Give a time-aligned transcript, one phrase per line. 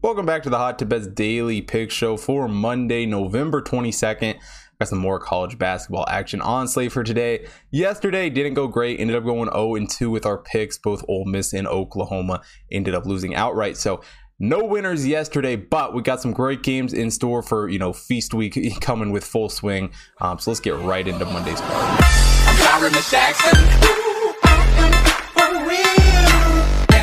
[0.00, 4.38] Welcome back to the Hot Tip Bets Daily Pick Show for Monday, November 22nd.
[4.78, 7.48] Got some more college basketball action on slate for today.
[7.72, 9.00] Yesterday didn't go great.
[9.00, 10.78] Ended up going 0 and 2 with our picks.
[10.78, 13.76] Both Ole Miss and Oklahoma ended up losing outright.
[13.76, 14.00] So
[14.38, 18.32] no winners yesterday, but we got some great games in store for you know feast
[18.32, 19.90] week coming with full swing.
[20.20, 21.60] Um, so let's get right into Monday's.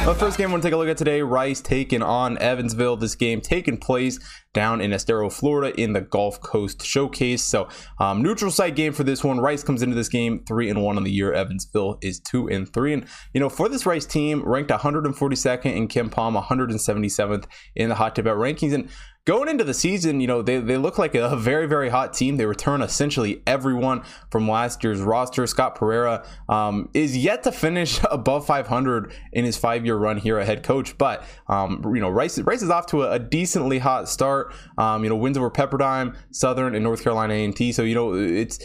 [0.05, 2.95] The first game I want to take a look at today, Rice taking on Evansville.
[2.95, 4.19] This game taking place
[4.53, 7.41] down in Estero, Florida in the Gulf Coast Showcase.
[7.41, 7.67] So
[7.99, 9.39] um, neutral site game for this one.
[9.39, 11.33] Rice comes into this game three and one on the year.
[11.33, 12.93] Evansville is two and three.
[12.93, 18.15] And you know, for this Rice team, ranked 142nd in palm 177th in the Hot
[18.15, 18.75] Tip rankings.
[18.75, 18.89] And
[19.25, 22.37] going into the season, you know, they, they look like a very, very hot team.
[22.37, 25.47] They return essentially everyone from last year's roster.
[25.47, 30.37] Scott Pera um, is yet to finish above 500 in his five year run here
[30.37, 30.95] at head coach.
[30.97, 34.53] But, um, you know, Rice, Rice is off to a, a decently hot start.
[34.77, 37.71] Um, you know, wins over Pepperdine, Southern, and North Carolina A&T.
[37.71, 38.59] So, you know, it's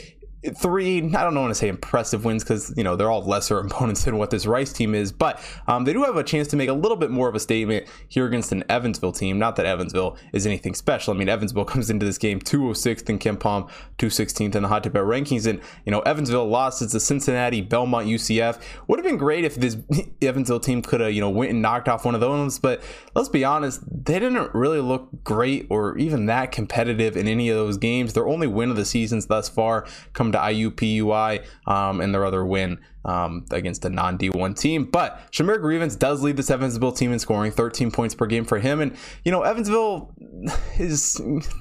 [0.56, 4.04] three i don't want to say impressive wins because you know they're all lesser opponents
[4.04, 6.68] than what this rice team is but um, they do have a chance to make
[6.68, 9.38] a little bit more of a statement here against an evansville team.
[9.38, 11.14] Not that evansville is anything special.
[11.14, 14.94] I mean evansville comes into this game 206th in KenPom 216th in the hot tip
[14.94, 19.56] rankings and you know evansville lost to cincinnati belmont ucf would have been great if
[19.56, 19.76] this
[20.22, 22.82] evansville team could have you know went and knocked off one of those but
[23.14, 27.56] let's be honest they didn't really look great or even that competitive in any of
[27.56, 28.12] those games.
[28.12, 29.86] Their only win of the seasons thus far
[30.32, 34.84] to IUPUI um, and their other win um, against a non D1 team.
[34.84, 38.58] But Shamar Givance does lead this Evansville team in scoring 13 points per game for
[38.58, 38.80] him.
[38.80, 40.14] And, you know, Evansville
[40.78, 41.14] is,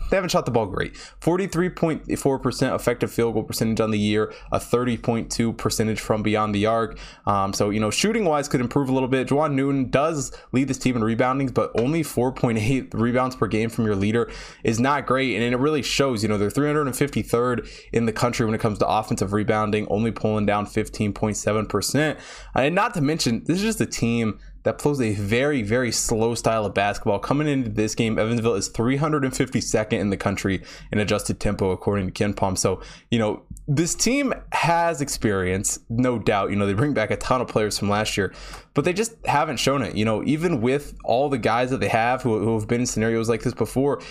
[0.10, 0.94] they haven't shot the ball great.
[1.22, 6.98] 43.4% effective field goal percentage on the year, a 30.2 percentage from beyond the arc.
[7.26, 9.28] Um, so, you know, shooting wise could improve a little bit.
[9.28, 13.86] Juwan Newton does lead this team in reboundings, but only 4.8 rebounds per game from
[13.86, 14.30] your leader
[14.64, 15.36] is not great.
[15.36, 18.88] And it really shows, you know, they're 353rd in the country when it comes to
[18.88, 22.18] offensive rebounding, only pulling down 15 points 0.7%.
[22.18, 22.20] Uh,
[22.56, 26.36] and not to mention, this is just a team that plays a very, very slow
[26.36, 27.20] style of basketball.
[27.20, 32.24] Coming into this game, Evansville is 352nd in the country in adjusted tempo, according to
[32.24, 32.58] KenPom.
[32.58, 36.50] So, you know, this team has experience, no doubt.
[36.50, 38.34] You know, they bring back a ton of players from last year,
[38.74, 39.96] but they just haven't shown it.
[39.96, 42.88] You know, even with all the guys that they have who, who have been in
[42.88, 44.02] scenarios like this before,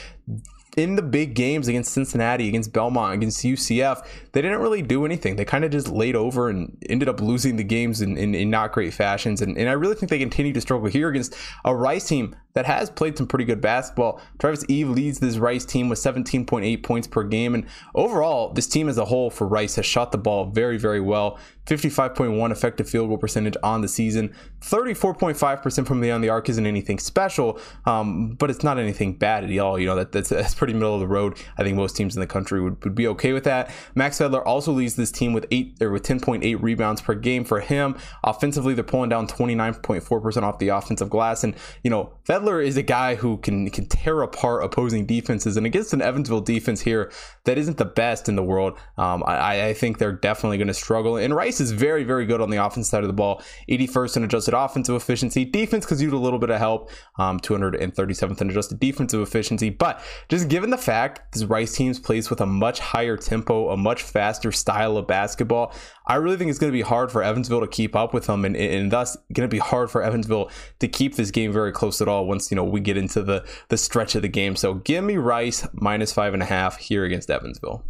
[0.79, 5.35] in the big games against Cincinnati, against Belmont, against UCF, they didn't really do anything.
[5.35, 8.49] They kind of just laid over and ended up losing the games in, in, in
[8.49, 9.43] not great fashions.
[9.43, 11.35] And, and I really think they continue to struggle here against
[11.65, 14.21] a Rice team that has played some pretty good basketball.
[14.39, 17.55] Travis Evee leads this Rice team with 17.8 points per game.
[17.55, 21.01] And overall, this team as a whole for Rice has shot the ball very, very
[21.01, 21.39] well.
[21.67, 24.35] 55.1 effective field goal percentage on the season.
[24.63, 29.59] 34.5% from beyond the arc isn't anything special, um, but it's not anything bad at
[29.59, 29.79] all.
[29.79, 31.39] You know, that, that's, that's pretty middle of the road.
[31.57, 33.71] I think most teams in the country would, would be okay with that.
[33.95, 37.61] Max Fiedler also leads this team with eight or with 10.8 rebounds per game for
[37.61, 37.97] him.
[38.25, 41.45] Offensively, they're pulling down 29.4% off the offensive glass.
[41.45, 45.57] And, you know, Fiedler is a guy who can, can tear apart opposing defenses.
[45.57, 47.11] And against an Evansville defense here
[47.45, 50.75] that isn't the best in the world, um, I, I think they're definitely going to
[50.75, 51.17] struggle.
[51.17, 53.43] And Rice is very, very good on the offense side of the ball.
[53.69, 55.45] 81st in adjusted offensive efficiency.
[55.45, 56.91] Defense could use a little bit of help.
[57.19, 59.71] Um, 237th in adjusted defensive efficiency.
[59.71, 63.77] But just given the fact this Rice team's plays with a much higher tempo, a
[63.77, 65.75] much faster style of basketball,
[66.07, 68.45] I really think it's going to be hard for Evansville to keep up with them,
[68.45, 70.51] and, and thus going to be hard for Evansville
[70.81, 73.47] to keep this game very close at all once you know we get into the
[73.69, 74.57] the stretch of the game.
[74.57, 77.85] So give me Rice minus five and a half here against Evansville.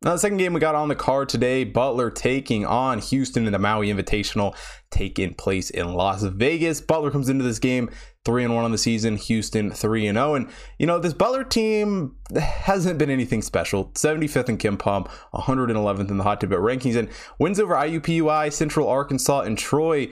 [0.00, 3.52] Now, the second game we got on the card today, Butler taking on Houston in
[3.52, 4.54] the Maui Invitational,
[4.92, 6.80] taking place in Las Vegas.
[6.80, 7.90] Butler comes into this game
[8.24, 9.16] three and one on the season.
[9.16, 10.48] Houston three and zero, and
[10.78, 13.86] you know this Butler team hasn't been anything special.
[13.94, 17.08] 75th in KenPom, 111th in the Hot Tip rankings, and
[17.40, 20.08] wins over IUPUI, Central Arkansas, and Troy.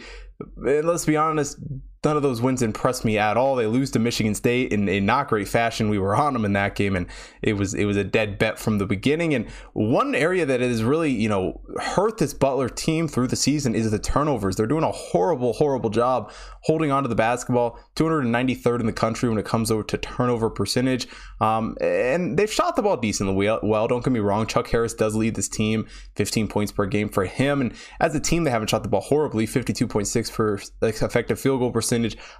[0.56, 1.60] And let's be honest,
[2.04, 3.56] none of those wins impressed me at all.
[3.56, 5.88] They lose to Michigan State in a not great fashion.
[5.88, 7.06] We were on them in that game, and
[7.42, 9.34] it was it was a dead bet from the beginning.
[9.34, 13.74] And one area that has really you know hurt this Butler team through the season
[13.74, 14.56] is the turnovers.
[14.56, 16.32] They're doing a horrible, horrible job
[16.62, 17.78] holding on to the basketball.
[17.96, 21.08] 293rd in the country when it comes over to turnover percentage,
[21.40, 23.88] um, and they've shot the ball decently well.
[23.88, 24.46] Don't get me wrong.
[24.46, 28.20] Chuck Harris does lead this team, 15 points per game for him, and as a
[28.20, 29.46] team, they haven't shot the ball horribly.
[29.46, 31.85] 52.6 for effective field goal percentage,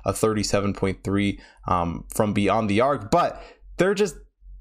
[0.04, 3.43] a 37.3 um, from beyond the arc, but
[3.76, 4.16] they're just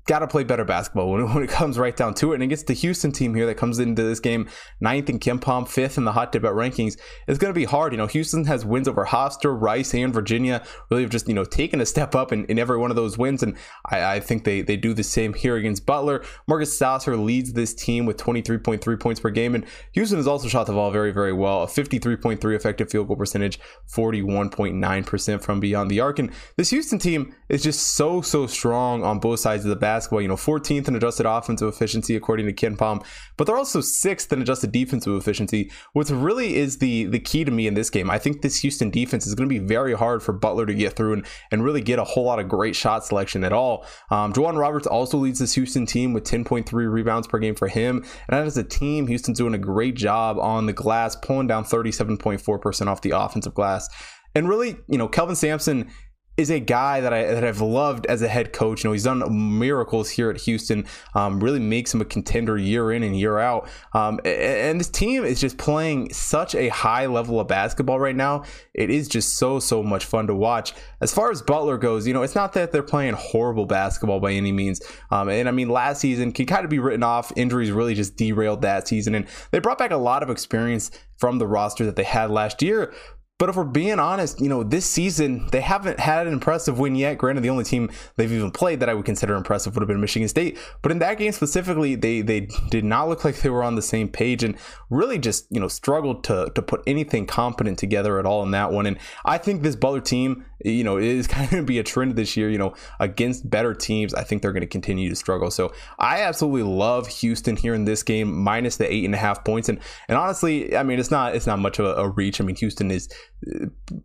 [0.08, 2.36] got to play better basketball when, when it comes right down to it.
[2.36, 4.48] And against the Houston team here that comes into this game
[4.80, 6.98] ninth in KenPom, fifth in the hot tip at rankings,
[7.28, 7.94] it's going to be hard.
[7.94, 10.64] You know, Houston has wins over Hofstra, Rice, and Virginia.
[10.90, 13.18] Really have just, you know, taken a step up in, in every one of those
[13.18, 13.42] wins.
[13.44, 16.24] And I, I think they, they do the same here against Butler.
[16.48, 19.56] Marcus Sasser leads this team with 23.3 points per game.
[19.56, 21.64] And Houston has also shot the ball very, very well.
[21.64, 23.60] A 53.3 effective field goal percentage,
[23.92, 26.20] 41.9% from beyond the arc.
[26.20, 30.22] And this Houston team is just so, so strong on both sides of the basketball.
[30.22, 33.06] You know, 14th in adjusted offensive efficiency, according to KenPom,
[33.38, 37.52] but they're also sixth in adjusted defensive efficiency, which really is the, the key to
[37.52, 38.10] me in this game.
[38.10, 40.94] I think this Houston defense is going to be very hard for Butler to get
[40.96, 43.86] through and, and really get a whole lot of great shot selection at all.
[44.12, 48.06] Um, J'Wan Roberts also leads this Houston team with 10.3 rebounds per game for him.
[48.28, 52.88] And as a team, Houston's doing a great job on the glass, pulling down 37.4%
[52.88, 53.90] off the offensive glass.
[54.36, 55.90] And really, you know, Kelvin Sampson
[56.38, 58.84] is a guy that I that I've loved as a head coach.
[58.84, 59.24] You know, he's done
[59.58, 60.86] miracles here at Houston.
[61.14, 63.70] Um, really makes him a contender year in and year out.
[63.94, 68.44] Um, and this team is just playing such a high level of basketball right now.
[68.74, 70.74] It is just so so much fun to watch.
[71.02, 74.34] As far as Butler goes, you know, it's not that they're playing horrible basketball by
[74.34, 74.82] any means.
[75.12, 77.32] Um, and I mean, last season can kind of be written off.
[77.36, 81.40] Injuries really just derailed that season, and they brought back a lot of experience from
[81.40, 82.94] the roster that they had last year.
[83.38, 86.96] But if we're being honest, you know, this season they haven't had an impressive win
[86.96, 87.18] yet.
[87.18, 90.00] Granted, the only team they've even played that I would consider impressive would have been
[90.00, 90.58] Michigan State.
[90.82, 93.82] But in that game specifically, they they did not look like they were on the
[93.82, 94.56] same page and
[94.90, 98.72] really just, you know, struggled to to put anything competent together at all in that
[98.72, 98.86] one.
[98.86, 101.84] And I think this Butler team, you know, is kind of going to be a
[101.84, 104.14] trend this year, you know, against better teams.
[104.14, 105.52] I think they're going to continue to struggle.
[105.52, 109.44] So I absolutely love Houston here in this game, minus the eight and a half
[109.44, 109.68] points.
[109.68, 109.78] And
[110.08, 112.40] and honestly, I mean, it's not it's not much of a, a reach.
[112.40, 113.10] I mean, Houston is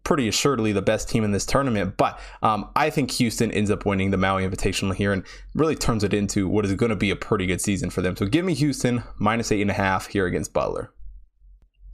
[0.04, 1.96] pretty assuredly the best team in this tournament.
[1.96, 5.24] But um, I think Houston ends up winning the Maui Invitational here and
[5.54, 8.16] really turns it into what is going to be a pretty good season for them.
[8.16, 10.92] So give me Houston minus eight and a half here against Butler.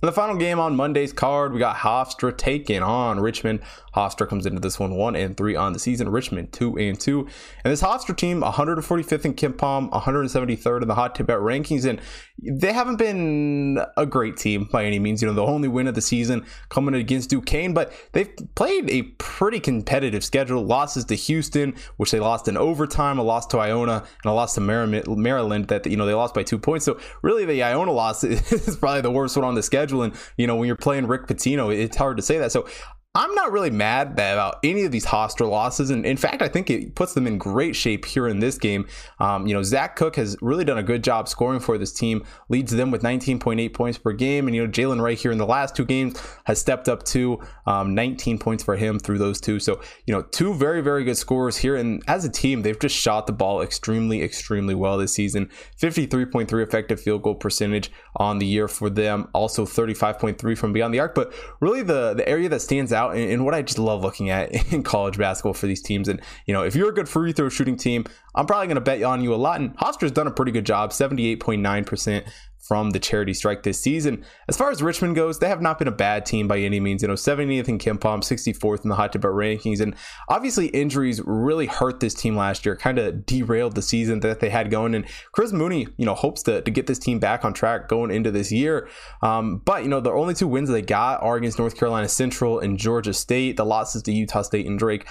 [0.02, 3.60] In the final game on Monday's card, we got Hofstra taking on Richmond.
[3.94, 6.10] Hofstra comes into this one one and three on the season.
[6.10, 7.20] Richmond two and two.
[7.64, 11.98] And this Hofstra team, 145th in KenPom, 173rd in the Hot Tip rankings, and
[12.42, 15.22] they haven't been a great team by any means.
[15.22, 19.00] You know, the only win of the season coming against Duquesne, but they've played a
[19.16, 20.62] pretty competitive schedule.
[20.62, 24.54] Losses to Houston, which they lost in overtime, a loss to Iona, and a loss
[24.56, 26.84] to Maryland that you know they lost by two points.
[26.84, 30.46] So really, the Iona loss is probably the worst one on the schedule and you
[30.46, 32.52] know when you're playing Rick Pitino, it's hard to say that.
[32.52, 32.68] So
[33.16, 36.68] I'm not really mad about any of these Hofstra losses, and in fact, I think
[36.68, 38.86] it puts them in great shape here in this game.
[39.20, 42.26] Um, you know, Zach Cook has really done a good job scoring for this team,
[42.50, 45.46] leads them with 19.8 points per game, and you know, Jalen Wright here in the
[45.46, 49.60] last two games has stepped up to um, 19 points for him through those two.
[49.60, 52.94] So you know, two very very good scorers here, and as a team, they've just
[52.94, 55.48] shot the ball extremely extremely well this season.
[55.80, 61.00] 53.3 effective field goal percentage on the year for them, also 35.3 from beyond the
[61.00, 61.14] arc.
[61.14, 64.30] But really, the the area that stands out out and, what I just love looking
[64.30, 66.08] at in college basketball for these teams.
[66.08, 68.04] And, you know, if you're a good free throw shooting team,
[68.34, 69.60] I'm probably going to bet on you a lot.
[69.60, 72.24] And Hofstra's done a pretty good job, 78.9%
[72.66, 74.24] from the charity strike this season.
[74.48, 77.02] As far as Richmond goes, they have not been a bad team by any means.
[77.02, 79.80] You know, 70th in KenPom, 64th in the hot tip rankings.
[79.80, 79.94] And
[80.28, 84.50] obviously, injuries really hurt this team last year, kind of derailed the season that they
[84.50, 84.94] had going.
[84.94, 88.10] And Chris Mooney, you know, hopes to, to get this team back on track going
[88.10, 88.88] into this year.
[89.22, 92.58] Um, but, you know, the only two wins they got are against North Carolina Central
[92.58, 93.56] and Georgia State.
[93.56, 95.06] The losses to Utah State and Drake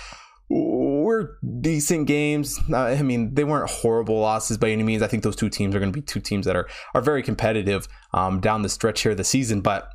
[0.49, 2.59] were decent games.
[2.73, 5.01] I mean, they weren't horrible losses by any means.
[5.01, 7.23] I think those two teams are going to be two teams that are are very
[7.23, 9.61] competitive um, down the stretch here this season.
[9.61, 9.89] But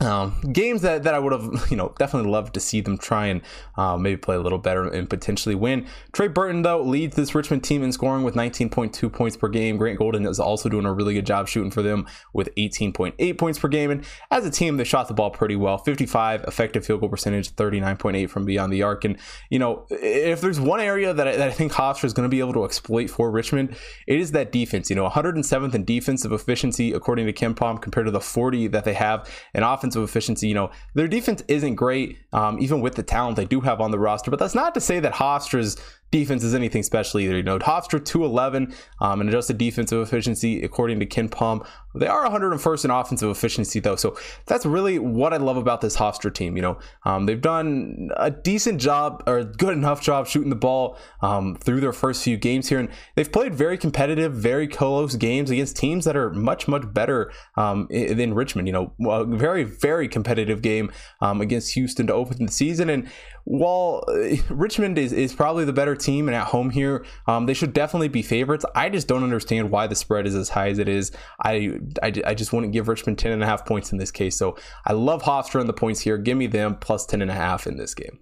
[0.00, 3.26] um, games that, that I would have, you know, definitely loved to see them try
[3.26, 3.40] and
[3.76, 5.86] uh, maybe play a little better and potentially win.
[6.12, 9.76] Trey Burton, though, leads this Richmond team in scoring with 19.2 points per game.
[9.76, 13.58] Grant Golden is also doing a really good job shooting for them with 18.8 points
[13.58, 13.92] per game.
[13.92, 17.54] And as a team, they shot the ball pretty well 55 effective field goal percentage,
[17.54, 19.04] 39.8 from beyond the arc.
[19.04, 19.16] And,
[19.48, 22.30] you know, if there's one area that I, that I think Hofstra is going to
[22.30, 23.76] be able to exploit for Richmond,
[24.08, 24.90] it is that defense.
[24.90, 28.94] You know, 107th in defensive efficiency, according to KenPom, compared to the 40 that they
[28.94, 33.02] have in offense offensive efficiency, you know, their defense isn't great, um, even with the
[33.02, 34.30] talent they do have on the roster.
[34.30, 35.76] But that's not to say that Hofstra's
[36.10, 37.36] defense is anything special either.
[37.36, 41.66] You know, Hofstra 211 um, and adjusted defensive efficiency, according to KenPom.
[41.94, 43.96] They are 101st in offensive efficiency, though.
[43.96, 46.56] So that's really what I love about this Hofstra team.
[46.56, 50.98] You know, um, they've done a decent job or good enough job shooting the ball
[51.22, 52.80] um, through their first few games here.
[52.80, 57.32] And they've played very competitive, very close games against teams that are much, much better
[57.56, 58.66] um, than Richmond.
[58.66, 62.90] You know, a very, very competitive game um, against Houston to open the season.
[62.90, 63.08] And
[63.44, 67.54] while uh, Richmond is, is probably the better team and at home here, um, they
[67.54, 68.64] should definitely be favorites.
[68.74, 71.12] I just don't understand why the spread is as high as it is.
[71.42, 74.36] I, I, I just wouldn't give Richmond 10 and a half points in this case.
[74.36, 76.18] So I love Hofstra and the points here.
[76.18, 78.18] Give me them plus 10 and a half in this game.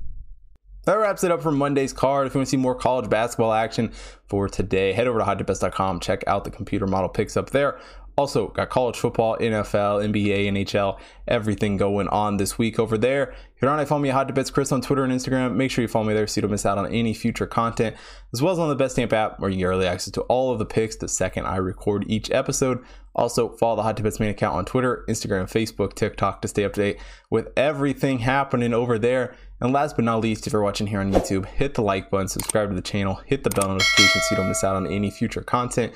[0.85, 2.27] That wraps it up for Monday's card.
[2.27, 3.93] If you want to see more college basketball action
[4.27, 6.01] for today, head over to hottipbets.com.
[6.01, 7.79] Check out the computer model picks up there.
[8.17, 13.31] Also, got college football, NFL, NBA, NHL, everything going on this week over there.
[13.31, 15.55] If you're not, follow me at Hot Bets Chris on Twitter and Instagram.
[15.55, 17.97] Make sure you follow me there so you don't miss out on any future content,
[18.35, 20.59] as well as on the Betstamp app where you get early access to all of
[20.59, 22.85] the picks the second I record each episode.
[23.15, 26.75] Also, follow the Hot Bets main account on Twitter, Instagram, Facebook, TikTok to stay up
[26.75, 27.01] to date
[27.31, 29.35] with everything happening over there.
[29.61, 32.29] And last but not least, if you're watching here on YouTube, hit the like button,
[32.29, 35.11] subscribe to the channel, hit the bell notification so you don't miss out on any
[35.11, 35.95] future content.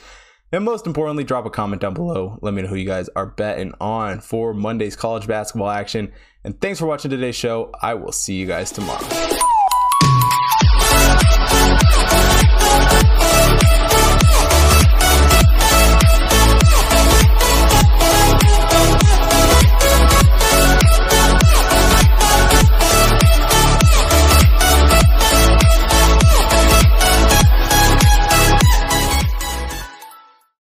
[0.53, 2.39] And most importantly, drop a comment down below.
[2.41, 6.13] Let me know who you guys are betting on for Monday's college basketball action.
[6.45, 7.73] And thanks for watching today's show.
[7.83, 9.05] I will see you guys tomorrow.